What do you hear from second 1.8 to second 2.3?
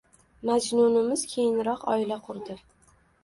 oila